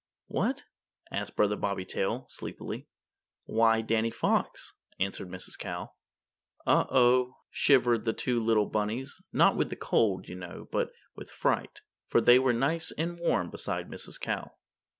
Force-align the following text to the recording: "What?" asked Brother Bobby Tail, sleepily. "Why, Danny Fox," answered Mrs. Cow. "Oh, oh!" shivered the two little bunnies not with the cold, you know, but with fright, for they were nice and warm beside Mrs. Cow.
"What?" 0.25 0.63
asked 1.11 1.35
Brother 1.35 1.55
Bobby 1.55 1.85
Tail, 1.85 2.25
sleepily. 2.27 2.87
"Why, 3.43 3.81
Danny 3.81 4.09
Fox," 4.09 4.73
answered 4.99 5.29
Mrs. 5.29 5.59
Cow. 5.59 5.91
"Oh, 6.65 6.87
oh!" 6.89 7.37
shivered 7.51 8.05
the 8.05 8.13
two 8.13 8.39
little 8.39 8.65
bunnies 8.65 9.21
not 9.31 9.55
with 9.55 9.69
the 9.69 9.75
cold, 9.75 10.27
you 10.27 10.33
know, 10.35 10.67
but 10.71 10.89
with 11.13 11.29
fright, 11.29 11.81
for 12.07 12.19
they 12.19 12.39
were 12.39 12.51
nice 12.51 12.91
and 12.93 13.19
warm 13.19 13.51
beside 13.51 13.89
Mrs. 13.91 14.19
Cow. 14.19 14.55